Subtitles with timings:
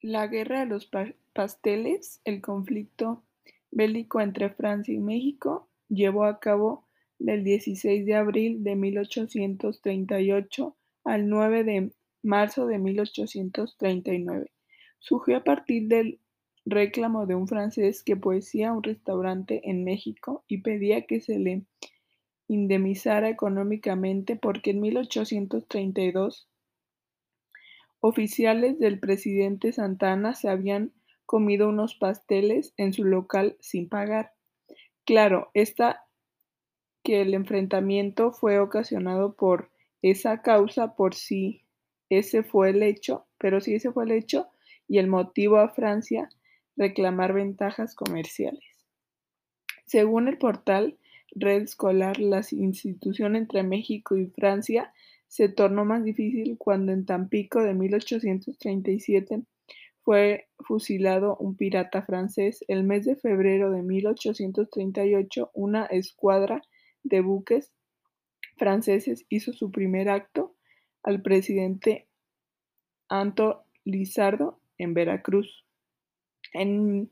[0.00, 0.88] La Guerra de los
[1.32, 3.24] Pasteles, el conflicto
[3.72, 6.84] bélico entre Francia y México, llevó a cabo
[7.18, 11.90] del 16 de abril de 1838 al 9 de
[12.22, 14.52] marzo de 1839.
[15.00, 16.20] Surgió a partir del
[16.64, 21.64] reclamo de un francés que poseía un restaurante en México y pedía que se le
[22.46, 26.48] indemnizara económicamente porque en 1832
[28.00, 30.92] oficiales del presidente Santana se habían
[31.26, 34.32] comido unos pasteles en su local sin pagar.
[35.04, 36.04] Claro, está
[37.02, 39.70] que el enfrentamiento fue ocasionado por
[40.02, 41.64] esa causa por si
[42.10, 44.48] ese fue el hecho, pero si ese fue el hecho
[44.86, 46.28] y el motivo a Francia
[46.76, 48.64] reclamar ventajas comerciales.
[49.86, 50.98] Según el portal
[51.32, 54.92] Red Escolar, la institución entre México y Francia
[55.28, 59.42] se tornó más difícil cuando en Tampico de 1837
[60.02, 62.64] fue fusilado un pirata francés.
[62.66, 66.62] El mes de febrero de 1838, una escuadra
[67.02, 67.72] de buques
[68.56, 70.54] franceses hizo su primer acto
[71.02, 72.08] al presidente
[73.08, 75.64] Anto Lizardo en Veracruz.
[76.54, 77.10] En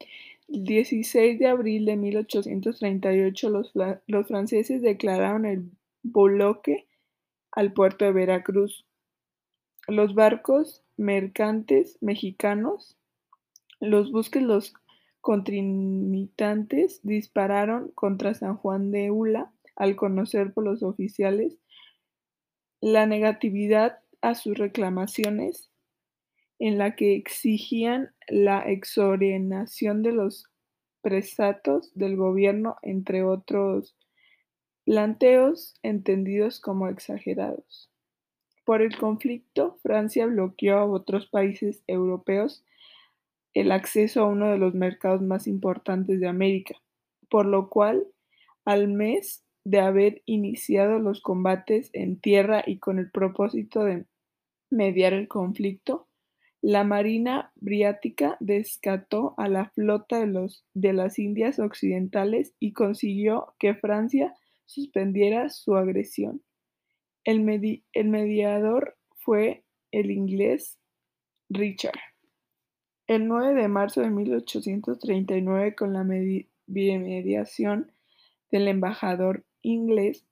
[0.49, 3.73] el 16 de abril de 1838 los,
[4.07, 5.71] los franceses declararon el
[6.03, 6.87] bloque
[7.57, 8.87] al puerto de Veracruz.
[9.89, 12.97] Los barcos mercantes mexicanos,
[13.81, 14.75] los buques, los
[15.21, 21.59] contrincantes dispararon contra San Juan de Ula al conocer por los oficiales
[22.81, 25.71] la negatividad a sus reclamaciones
[26.59, 30.47] en la que exigían la exoneración de los
[31.01, 33.97] presatos del gobierno, entre otros
[34.87, 37.91] planteos entendidos como exagerados.
[38.65, 42.65] Por el conflicto, Francia bloqueó a otros países europeos
[43.53, 46.77] el acceso a uno de los mercados más importantes de América,
[47.29, 48.07] por lo cual,
[48.65, 54.05] al mes de haber iniciado los combates en tierra y con el propósito de
[54.71, 56.07] mediar el conflicto,
[56.63, 63.75] la Marina Británica descató a la flota de, de las Indias Occidentales y consiguió que
[63.75, 64.33] Francia
[64.67, 66.43] suspendiera su agresión.
[67.25, 70.79] El, mediador fue el inglés
[71.49, 71.99] Richard.
[73.07, 76.05] El 9 de marzo de 1839, con la
[76.67, 77.93] mediación
[78.51, 80.27] del embajador inglés,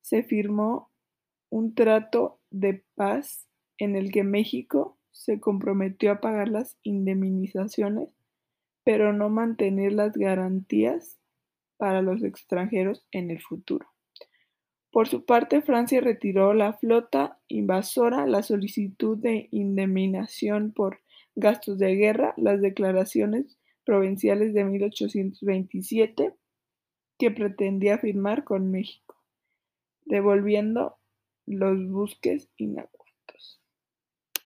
[0.00, 0.90] se firmó
[1.50, 3.46] un trato de paz
[3.78, 8.08] en el que México se comprometió a pagar las indemnizaciones,
[8.84, 11.21] pero no mantener las garantías
[11.82, 13.88] para los extranjeros en el futuro.
[14.92, 21.00] Por su parte, Francia retiró la flota invasora, la solicitud de indemnización por
[21.34, 26.36] gastos de guerra, las declaraciones provinciales de 1827
[27.18, 29.16] que pretendía firmar con México,
[30.04, 30.98] devolviendo
[31.46, 33.01] los buques inactivos.